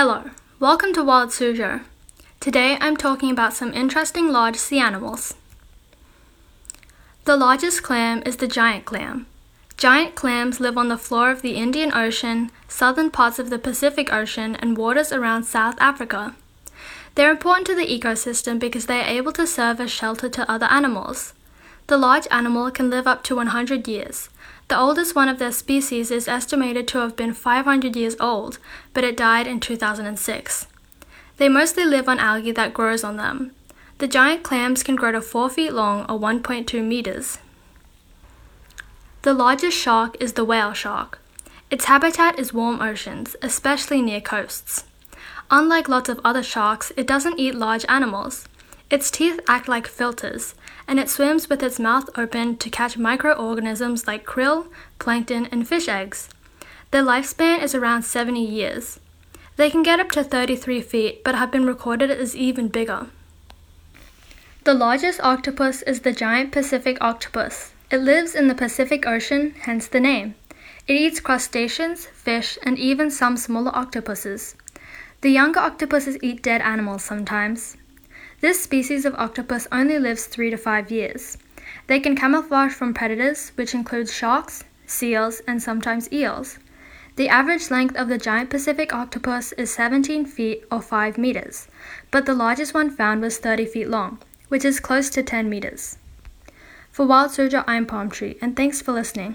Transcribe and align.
Hello, 0.00 0.30
welcome 0.60 0.92
to 0.92 1.02
Wild 1.02 1.30
Suzhou. 1.30 1.82
Today 2.38 2.78
I'm 2.80 2.96
talking 2.96 3.32
about 3.32 3.52
some 3.52 3.74
interesting 3.74 4.28
large 4.30 4.54
sea 4.54 4.78
animals. 4.78 5.34
The 7.24 7.36
largest 7.36 7.82
clam 7.82 8.22
is 8.24 8.36
the 8.36 8.46
giant 8.46 8.84
clam. 8.84 9.26
Giant 9.76 10.14
clams 10.14 10.60
live 10.60 10.78
on 10.78 10.86
the 10.86 10.96
floor 10.96 11.32
of 11.32 11.42
the 11.42 11.56
Indian 11.56 11.92
Ocean, 11.92 12.52
southern 12.68 13.10
parts 13.10 13.40
of 13.40 13.50
the 13.50 13.58
Pacific 13.58 14.12
Ocean, 14.12 14.54
and 14.54 14.78
waters 14.78 15.10
around 15.10 15.42
South 15.42 15.74
Africa. 15.80 16.36
They're 17.16 17.32
important 17.32 17.66
to 17.66 17.74
the 17.74 17.98
ecosystem 17.98 18.60
because 18.60 18.86
they 18.86 19.00
are 19.00 19.16
able 19.18 19.32
to 19.32 19.48
serve 19.48 19.80
as 19.80 19.90
shelter 19.90 20.28
to 20.28 20.48
other 20.48 20.66
animals. 20.66 21.34
The 21.88 21.96
large 21.96 22.28
animal 22.30 22.70
can 22.70 22.90
live 22.90 23.06
up 23.06 23.22
to 23.24 23.36
100 23.36 23.88
years. 23.88 24.28
The 24.68 24.78
oldest 24.78 25.14
one 25.14 25.26
of 25.26 25.38
their 25.38 25.50
species 25.50 26.10
is 26.10 26.28
estimated 26.28 26.86
to 26.88 26.98
have 26.98 27.16
been 27.16 27.32
500 27.32 27.96
years 27.96 28.14
old, 28.20 28.58
but 28.92 29.04
it 29.04 29.16
died 29.16 29.46
in 29.46 29.58
2006. 29.58 30.66
They 31.38 31.48
mostly 31.48 31.86
live 31.86 32.06
on 32.06 32.18
algae 32.18 32.52
that 32.52 32.74
grows 32.74 33.02
on 33.02 33.16
them. 33.16 33.52
The 33.96 34.06
giant 34.06 34.42
clams 34.42 34.82
can 34.82 34.96
grow 34.96 35.12
to 35.12 35.22
4 35.22 35.48
feet 35.48 35.72
long 35.72 36.02
or 36.10 36.20
1.2 36.20 36.84
meters. 36.84 37.38
The 39.22 39.32
largest 39.32 39.78
shark 39.78 40.14
is 40.20 40.34
the 40.34 40.44
whale 40.44 40.74
shark. 40.74 41.18
Its 41.70 41.86
habitat 41.86 42.38
is 42.38 42.52
warm 42.52 42.82
oceans, 42.82 43.34
especially 43.40 44.02
near 44.02 44.20
coasts. 44.20 44.84
Unlike 45.50 45.88
lots 45.88 46.10
of 46.10 46.20
other 46.22 46.42
sharks, 46.42 46.92
it 46.98 47.06
doesn't 47.06 47.38
eat 47.38 47.54
large 47.54 47.86
animals. 47.88 48.46
Its 48.90 49.10
teeth 49.10 49.38
act 49.46 49.68
like 49.68 49.86
filters, 49.86 50.54
and 50.86 50.98
it 50.98 51.10
swims 51.10 51.50
with 51.50 51.62
its 51.62 51.78
mouth 51.78 52.08
open 52.16 52.56
to 52.56 52.70
catch 52.70 52.96
microorganisms 52.96 54.06
like 54.06 54.24
krill, 54.24 54.68
plankton, 54.98 55.46
and 55.52 55.68
fish 55.68 55.88
eggs. 55.88 56.30
Their 56.90 57.02
lifespan 57.02 57.62
is 57.62 57.74
around 57.74 58.04
70 58.04 58.42
years. 58.42 58.98
They 59.56 59.68
can 59.68 59.82
get 59.82 60.00
up 60.00 60.10
to 60.12 60.24
33 60.24 60.80
feet, 60.80 61.24
but 61.24 61.34
have 61.34 61.50
been 61.50 61.66
recorded 61.66 62.10
as 62.10 62.34
even 62.34 62.68
bigger. 62.68 63.08
The 64.64 64.72
largest 64.72 65.20
octopus 65.20 65.82
is 65.82 66.00
the 66.00 66.12
giant 66.12 66.52
Pacific 66.52 66.96
octopus. 67.00 67.72
It 67.90 67.98
lives 67.98 68.34
in 68.34 68.48
the 68.48 68.54
Pacific 68.54 69.06
Ocean, 69.06 69.54
hence 69.62 69.86
the 69.88 70.00
name. 70.00 70.34
It 70.86 70.94
eats 70.94 71.20
crustaceans, 71.20 72.06
fish, 72.06 72.58
and 72.62 72.78
even 72.78 73.10
some 73.10 73.36
smaller 73.36 73.74
octopuses. 73.74 74.54
The 75.20 75.30
younger 75.30 75.60
octopuses 75.60 76.16
eat 76.22 76.42
dead 76.42 76.62
animals 76.62 77.04
sometimes. 77.04 77.76
This 78.40 78.62
species 78.62 79.04
of 79.04 79.16
octopus 79.16 79.66
only 79.72 79.98
lives 79.98 80.26
3 80.26 80.50
to 80.50 80.56
5 80.56 80.92
years. 80.92 81.36
They 81.88 81.98
can 81.98 82.14
camouflage 82.14 82.72
from 82.72 82.94
predators, 82.94 83.50
which 83.56 83.74
includes 83.74 84.14
sharks, 84.14 84.62
seals, 84.86 85.40
and 85.48 85.60
sometimes 85.60 86.12
eels. 86.12 86.58
The 87.16 87.28
average 87.28 87.68
length 87.68 87.96
of 87.96 88.06
the 88.08 88.16
giant 88.16 88.48
Pacific 88.48 88.94
octopus 88.94 89.50
is 89.52 89.72
17 89.74 90.24
feet 90.24 90.62
or 90.70 90.80
5 90.80 91.18
meters, 91.18 91.66
but 92.12 92.26
the 92.26 92.34
largest 92.34 92.74
one 92.74 92.90
found 92.90 93.22
was 93.22 93.38
30 93.38 93.66
feet 93.66 93.88
long, 93.88 94.18
which 94.46 94.64
is 94.64 94.78
close 94.78 95.10
to 95.10 95.22
10 95.24 95.50
meters. 95.50 95.98
For 96.92 97.06
Wild 97.06 97.32
Suzhou, 97.32 97.64
I'm 97.66 97.86
Palm 97.86 98.08
Tree, 98.08 98.38
and 98.40 98.54
thanks 98.54 98.80
for 98.80 98.92
listening. 98.92 99.34